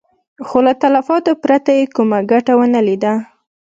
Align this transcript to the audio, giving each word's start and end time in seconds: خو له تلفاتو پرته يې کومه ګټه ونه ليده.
خو 0.47 0.57
له 0.67 0.73
تلفاتو 0.81 1.31
پرته 1.43 1.71
يې 1.77 1.85
کومه 1.95 2.19
ګټه 2.31 2.53
ونه 2.57 2.81
ليده. 2.87 3.13